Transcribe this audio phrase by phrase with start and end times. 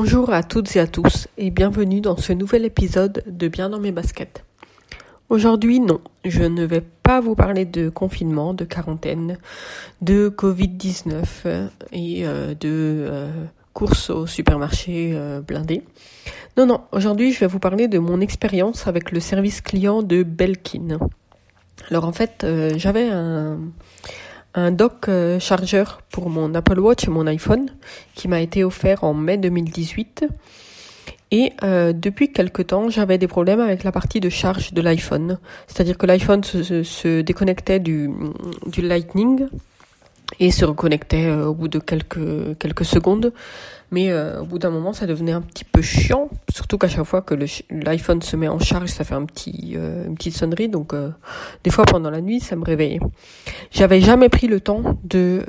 [0.00, 3.80] Bonjour à toutes et à tous et bienvenue dans ce nouvel épisode de Bien dans
[3.80, 4.44] mes baskets.
[5.28, 9.38] Aujourd'hui, non, je ne vais pas vous parler de confinement, de quarantaine,
[10.00, 12.58] de Covid-19 et euh, de
[13.10, 13.28] euh,
[13.72, 15.82] course au supermarché euh, blindé.
[16.56, 20.22] Non, non, aujourd'hui, je vais vous parler de mon expérience avec le service client de
[20.22, 21.00] Belkin.
[21.90, 22.46] Alors en fait,
[22.76, 23.58] j'avais un
[24.54, 27.70] un dock euh, chargeur pour mon Apple Watch et mon iPhone
[28.14, 30.26] qui m'a été offert en mai 2018.
[31.30, 35.38] Et euh, depuis quelque temps, j'avais des problèmes avec la partie de charge de l'iPhone.
[35.66, 38.10] C'est-à-dire que l'iPhone se, se, déconnectait du,
[38.66, 39.46] du Lightning
[40.40, 43.32] et se reconnectait euh, au bout de quelques, quelques secondes.
[43.90, 47.04] Mais euh, au bout d'un moment, ça devenait un petit peu chiant, surtout qu'à chaque
[47.04, 47.34] fois que
[47.70, 50.68] l'iPhone se met en charge, ça fait un petit, euh, une petite sonnerie.
[50.68, 50.94] Donc,
[51.64, 53.00] des fois pendant la nuit, ça me réveillait.
[53.70, 55.42] J'avais jamais pris le temps de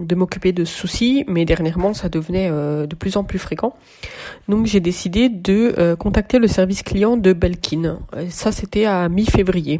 [0.00, 3.74] de m'occuper de ce souci, mais dernièrement, ça devenait de plus en plus fréquent.
[4.48, 7.98] Donc, j'ai décidé de contacter le service client de Belkin.
[8.30, 9.78] ça, c'était à mi-février.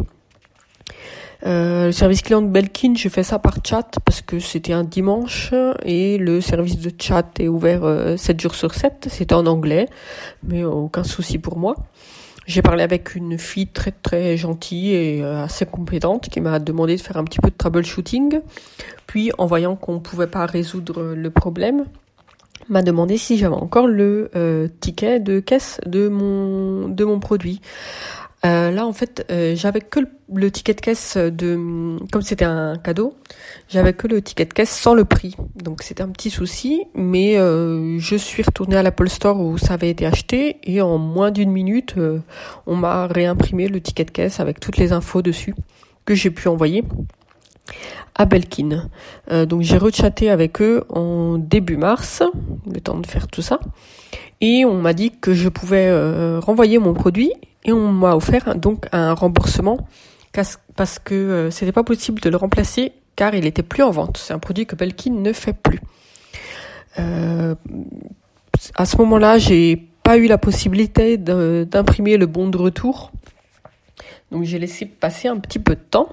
[1.46, 4.82] Euh, le service client de Belkin, je fais ça par chat parce que c'était un
[4.82, 7.82] dimanche et le service de chat est ouvert
[8.18, 9.06] 7 euh, jours sur 7.
[9.08, 9.88] C'était en anglais,
[10.42, 11.76] mais aucun souci pour moi.
[12.46, 16.96] J'ai parlé avec une fille très très gentille et euh, assez compétente qui m'a demandé
[16.96, 18.40] de faire un petit peu de troubleshooting.
[19.06, 21.84] Puis, en voyant qu'on pouvait pas résoudre le problème,
[22.68, 24.30] m'a demandé si j'avais encore le
[24.80, 27.60] ticket de caisse de mon de mon produit.
[28.44, 30.00] Euh, là, en fait, euh, j'avais que
[30.32, 33.14] le, ticket de caisse de, comme c'était un cadeau,
[33.68, 35.36] j'avais que le ticket de caisse sans le prix.
[35.56, 39.74] Donc c'était un petit souci, mais euh, je suis retournée à l'Apple Store où ça
[39.74, 41.96] avait été acheté et en moins d'une minute,
[42.66, 45.54] on m'a réimprimé le ticket de caisse avec toutes les infos dessus
[46.04, 46.84] que j'ai pu envoyer
[48.14, 48.88] à Belkin.
[49.46, 52.22] donc j'ai rechatté avec eux en début mars,
[52.72, 53.60] le temps de faire tout ça,
[54.40, 55.88] et on m'a dit que je pouvais
[56.40, 57.32] renvoyer mon produit
[57.64, 59.86] et on m'a offert donc un remboursement
[60.76, 64.18] parce que euh, c'était pas possible de le remplacer car il était plus en vente.
[64.18, 65.80] C'est un produit que Belkin ne fait plus.
[66.98, 67.54] Euh,
[68.74, 73.10] à ce moment-là, j'ai pas eu la possibilité d'imprimer le bon de retour.
[74.30, 76.10] Donc j'ai laissé passer un petit peu de temps.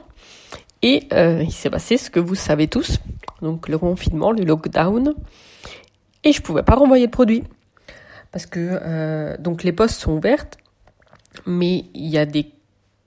[0.85, 2.99] Et euh, il s'est passé ce que vous savez tous.
[3.41, 5.13] Donc le confinement, le lockdown.
[6.23, 7.43] Et je pouvais pas renvoyer le produit.
[8.31, 10.57] Parce que donc les postes sont ouvertes
[11.45, 12.51] mais il y a des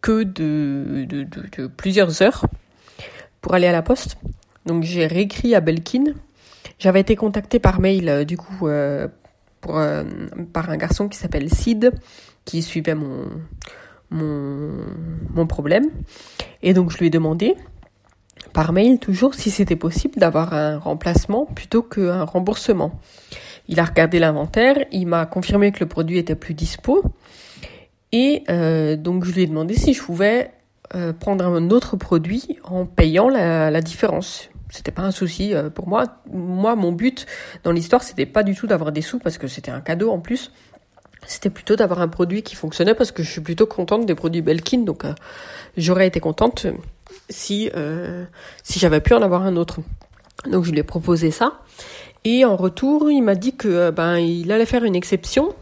[0.01, 2.47] queues de, de, de, plusieurs heures
[3.41, 4.19] pour aller à la poste.
[4.67, 6.05] Donc j'ai réécrit à Belkin.
[6.79, 9.09] J'avais été contactée par mail euh, du coup euh,
[9.69, 10.05] euh,
[10.53, 11.93] par un garçon qui s'appelle Sid
[12.45, 13.27] qui suivait mon,
[14.11, 14.71] mon,
[15.35, 15.87] mon problème.
[16.63, 17.57] Et donc je lui ai demandé
[18.53, 22.99] par mail toujours si c'était possible d'avoir un remplacement plutôt qu'un remboursement.
[23.69, 27.03] Il a regardé l'inventaire, il m'a confirmé que le produit était plus dispo
[28.13, 30.53] et euh, donc je lui ai demandé si je pouvais
[30.95, 34.49] euh, prendre un autre produit en payant la, la différence.
[34.71, 36.05] C'était pas un souci euh, pour moi.
[36.33, 37.27] Moi, mon but
[37.65, 40.21] dans l'histoire, c'était pas du tout d'avoir des sous parce que c'était un cadeau en
[40.21, 40.53] plus.
[41.31, 44.43] C'était plutôt d'avoir un produit qui fonctionnait parce que je suis plutôt contente des produits
[44.43, 44.79] Belkin.
[44.79, 45.05] Donc
[45.77, 46.67] j'aurais été contente
[47.29, 47.71] si
[48.63, 49.81] si j'avais pu en avoir un autre.
[50.51, 51.61] Donc je lui ai proposé ça.
[52.25, 55.55] Et en retour, il m'a dit que ben il allait faire une exception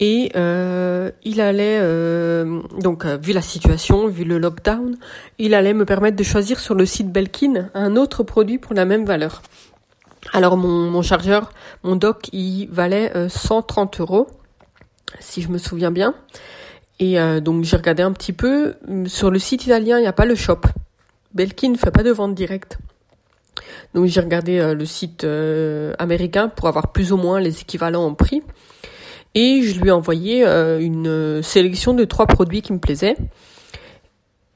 [0.00, 4.96] et euh, il allait, euh, donc euh, vu la situation, vu le lockdown,
[5.38, 8.84] il allait me permettre de choisir sur le site Belkin un autre produit pour la
[8.84, 9.42] même valeur.
[10.32, 11.50] Alors mon, mon chargeur,
[11.82, 14.28] mon dock, il valait 130 euros,
[15.20, 16.14] si je me souviens bien.
[17.00, 18.74] Et donc j'ai regardé un petit peu.
[19.06, 20.62] Sur le site italien, il n'y a pas le shop.
[21.32, 22.78] Belkin ne fait pas de vente directe.
[23.94, 25.24] Donc j'ai regardé le site
[25.98, 28.42] américain pour avoir plus ou moins les équivalents en prix
[29.34, 33.16] et je lui ai envoyé euh, une sélection de trois produits qui me plaisaient.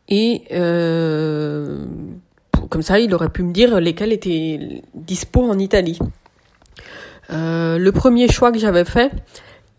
[0.09, 1.85] Et euh,
[2.69, 5.99] comme ça, il aurait pu me dire lesquels étaient dispo en Italie.
[7.31, 9.13] Euh, le premier choix que j'avais fait,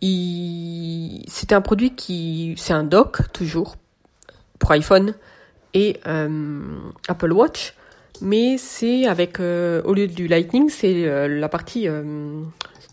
[0.02, 3.76] c'était un produit qui, c'est un dock toujours
[4.60, 5.16] pour iPhone
[5.74, 6.00] et
[7.08, 7.74] Apple Watch,
[8.22, 11.88] mais c'est avec au lieu du Lightning, c'est la partie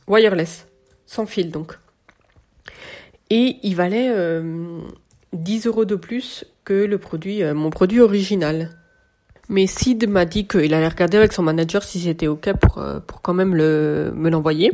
[0.06, 0.66] wireless,
[1.06, 1.76] sans fil donc
[3.30, 4.12] et il valait
[5.32, 8.70] 10 euh, euros de plus que le produit, euh, mon produit original.
[9.48, 13.00] Mais Sid m'a dit qu'il allait regarder avec son manager si c'était ok pour, euh,
[13.00, 14.72] pour quand même le, me l'envoyer.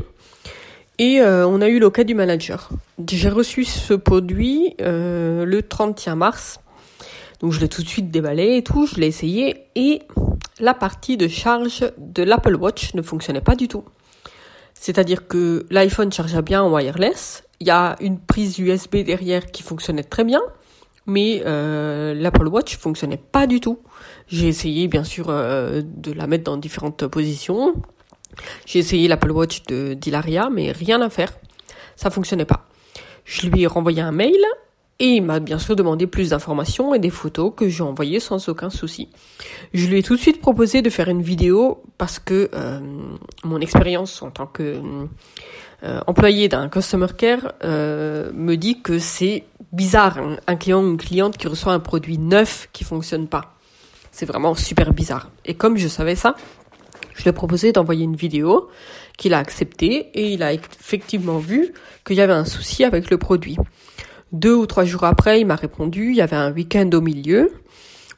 [0.99, 2.71] Et on a eu l'ok du manager.
[3.11, 6.61] J'ai reçu ce produit le 31 mars.
[7.41, 10.03] Donc je l'ai tout de suite déballé et tout, je l'ai essayé et
[10.59, 13.85] la partie de charge de l'Apple Watch ne fonctionnait pas du tout.
[14.75, 17.45] C'est-à-dire que l'iPhone chargeait bien en wireless.
[17.61, 20.41] Il y a une prise USB derrière qui fonctionnait très bien,
[21.07, 23.81] mais euh, l'Apple Watch fonctionnait pas du tout.
[24.29, 27.75] J'ai essayé bien sûr euh, de la mettre dans différentes positions.
[28.65, 31.33] J'ai essayé l'Apple Watch de d'Hilaria, mais rien à faire.
[31.97, 32.67] Ça fonctionnait pas.
[33.25, 34.37] Je lui ai renvoyé un mail
[34.99, 38.49] et il m'a bien sûr demandé plus d'informations et des photos que j'ai envoyées sans
[38.49, 39.09] aucun souci.
[39.75, 42.81] Je lui ai tout de suite proposé de faire une vidéo parce que euh,
[43.45, 44.81] mon expérience en tant que
[45.83, 50.97] euh, employé d'un customer care euh, me dit que c'est bizarre un, client ou une
[50.97, 53.55] cliente qui reçoit un produit neuf qui fonctionne pas.
[54.11, 55.31] C'est vraiment super bizarre.
[55.45, 56.37] Et comme je savais ça,
[57.17, 58.69] je lui ai proposé d'envoyer une vidéo
[59.17, 61.73] qu'il a accepté et il a effectivement vu
[62.05, 63.57] qu'il y avait un souci avec le produit.
[64.33, 67.53] Deux ou trois jours après, il m'a répondu, il y avait un week-end au milieu.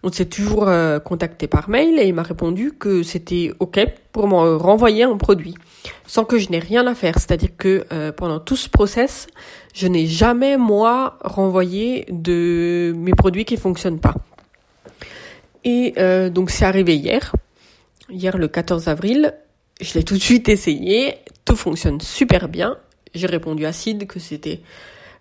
[0.02, 3.80] On s'est toujours euh, contacté par mail et il m'a répondu que c'était OK
[4.12, 5.54] pour me renvoyer un produit
[6.06, 7.14] sans que je n'ai rien à faire.
[7.14, 9.26] C'est-à-dire que euh, pendant tout ce process,
[9.74, 14.14] je n'ai jamais, moi, renvoyé de mes produits qui fonctionnent pas.
[15.64, 17.32] Et euh, donc c'est arrivé hier,
[18.10, 19.34] hier le 14 avril.
[19.80, 22.76] Je l'ai tout de suite essayé, tout fonctionne super bien.
[23.14, 24.60] J'ai répondu à Sid que c'était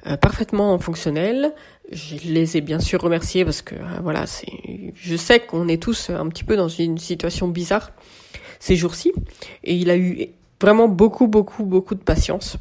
[0.07, 1.53] euh, parfaitement fonctionnel.
[1.91, 4.47] Je les ai bien sûr remerciés parce que euh, voilà, c'est,
[4.95, 7.91] je sais qu'on est tous un petit peu dans une situation bizarre
[8.59, 9.13] ces jours-ci,
[9.63, 10.29] et il a eu
[10.59, 12.57] vraiment beaucoup, beaucoup, beaucoup de patience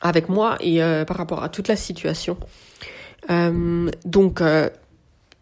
[0.00, 2.38] avec moi et euh, par rapport à toute la situation.
[3.28, 4.42] donc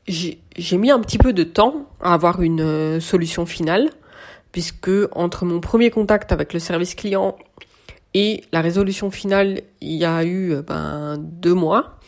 [0.06, 3.90] j'ai mis un petit peu de temps à avoir une solution finale,
[4.50, 7.36] puisque entre mon premier contact avec le service client
[8.14, 11.98] et la résolution finale, il y a eu euh, ben, deux mois.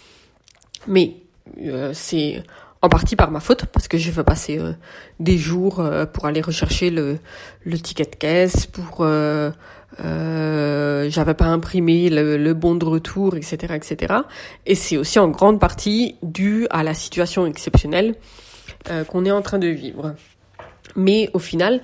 [0.87, 1.17] Mais
[1.63, 2.43] euh, c'est
[2.85, 4.73] en partie par ma faute, parce que j'ai fait passer euh,
[5.19, 5.83] des jours
[6.13, 7.19] pour aller rechercher le,
[7.65, 8.99] le ticket de caisse, pour...
[9.01, 9.51] Euh,
[11.09, 14.13] j'avais pas imprimé le, le, bon de retour, etc., etc.
[14.67, 18.17] Et c'est aussi en grande partie dû à la situation exceptionnelle
[19.09, 20.17] qu'on est en train de vivre.
[20.97, 21.81] Mais au final,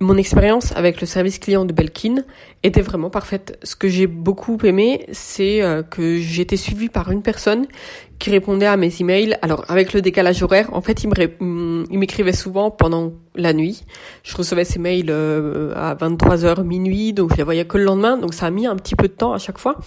[0.00, 2.16] mon expérience avec le service client de Belkin
[2.62, 3.58] était vraiment parfaite.
[3.64, 7.66] Ce que j'ai beaucoup aimé, c'est euh, que j'étais suivie par une personne
[8.20, 9.36] qui répondait à mes emails.
[9.42, 13.84] Alors avec le décalage horaire, en fait, mm, il m'écrivait souvent pendant la nuit.
[14.22, 18.16] Je recevais ces mails euh, à 23h minuit, donc je les voyais que le lendemain.
[18.18, 19.78] Donc ça a mis un petit peu de temps à chaque fois.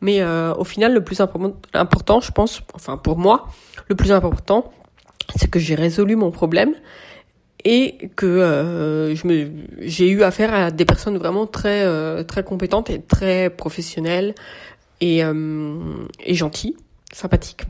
[0.00, 3.46] Mais euh, au final, le plus important, je pense, enfin pour moi,
[3.88, 4.72] le plus important,
[5.36, 6.74] c'est que j'ai résolu mon problème
[7.68, 12.44] et que euh, je me j'ai eu affaire à des personnes vraiment très euh, très
[12.44, 14.36] compétentes et très professionnelles
[15.00, 16.76] et euh, et gentilles,
[17.12, 17.64] sympathiques.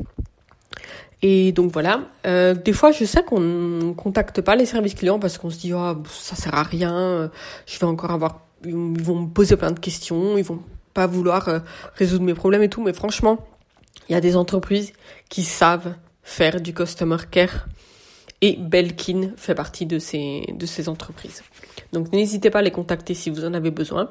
[1.22, 5.38] Et donc voilà, des fois je sais qu'on ne contacte pas les services clients parce
[5.38, 7.30] qu'on se dit oh ça sert à rien,
[7.66, 10.60] je vais encore avoir ils vont me poser plein de questions, ils vont
[10.92, 11.48] pas vouloir
[11.94, 13.38] résoudre mes problèmes et tout, mais franchement,
[14.08, 14.92] il y a des entreprises
[15.30, 17.66] qui savent faire du customer care
[18.42, 21.42] et Belkin fait partie de ces, de ces entreprises.
[21.92, 24.10] Donc n'hésitez pas à les contacter si vous en avez besoin.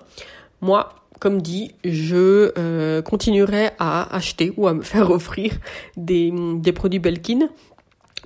[0.62, 5.52] Moi, comme dit, je euh, continuerai à acheter ou à me faire offrir
[5.96, 7.50] des, des produits Belkin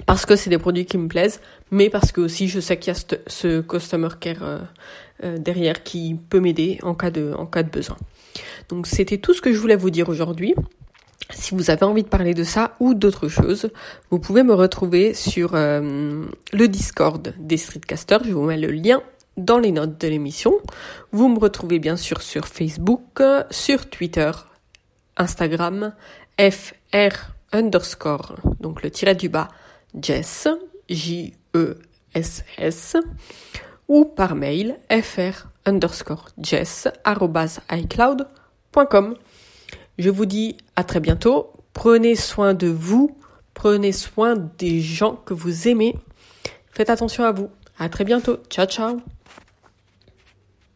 [0.06, 1.42] parce que c'est des produits qui me plaisent,
[1.72, 4.60] mais parce que aussi je sais qu'il y a ce, customer care euh,
[5.24, 7.98] euh, derrière qui peut m'aider en de en cas de besoin.
[8.70, 10.56] Donc c'était tout ce que je voulais vous dire aujourd'hui.
[11.32, 13.70] Si vous avez envie de parler de ça ou d'autres choses,
[14.10, 18.24] vous pouvez me retrouver sur euh, le Discord des Streetcasters.
[18.24, 19.02] Je vous mets le lien
[19.38, 20.54] dans les notes de l'émission.
[21.12, 23.22] Vous me retrouvez bien sûr sur Facebook,
[23.52, 24.32] sur Twitter,
[25.18, 25.94] Instagram,
[26.40, 29.48] FR underscore, donc le tiret du bas,
[30.00, 30.48] Jess,
[30.90, 31.38] J-E-S-S,
[33.88, 36.88] ou par mail, fr underscore Jess,
[37.72, 39.16] icloud.com.
[40.00, 41.52] Je vous dis à très bientôt.
[41.74, 43.18] Prenez soin de vous.
[43.54, 45.94] Prenez soin des gens que vous aimez.
[46.72, 47.50] Faites attention à vous.
[47.78, 48.38] À très bientôt.
[48.50, 49.02] Ciao, ciao.